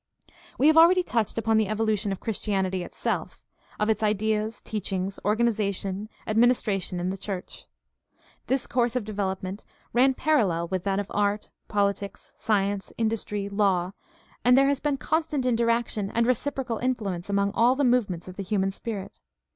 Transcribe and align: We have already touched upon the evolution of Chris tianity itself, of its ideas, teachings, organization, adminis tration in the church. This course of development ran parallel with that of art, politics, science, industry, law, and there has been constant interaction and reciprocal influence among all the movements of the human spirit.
We 0.57 0.65
have 0.65 0.77
already 0.77 1.03
touched 1.03 1.37
upon 1.37 1.57
the 1.57 1.67
evolution 1.67 2.11
of 2.11 2.19
Chris 2.19 2.39
tianity 2.39 2.83
itself, 2.83 3.43
of 3.79 3.87
its 3.87 4.01
ideas, 4.01 4.59
teachings, 4.59 5.19
organization, 5.23 6.09
adminis 6.25 6.63
tration 6.63 6.99
in 6.99 7.11
the 7.11 7.17
church. 7.17 7.65
This 8.47 8.65
course 8.65 8.95
of 8.95 9.05
development 9.05 9.63
ran 9.93 10.15
parallel 10.15 10.69
with 10.69 10.85
that 10.85 10.99
of 10.99 11.11
art, 11.11 11.49
politics, 11.67 12.33
science, 12.35 12.91
industry, 12.97 13.47
law, 13.47 13.91
and 14.43 14.57
there 14.57 14.69
has 14.69 14.79
been 14.79 14.97
constant 14.97 15.45
interaction 15.45 16.09
and 16.09 16.25
reciprocal 16.25 16.79
influence 16.79 17.29
among 17.29 17.51
all 17.53 17.75
the 17.75 17.83
movements 17.83 18.27
of 18.27 18.37
the 18.37 18.43
human 18.43 18.71
spirit. 18.71 19.19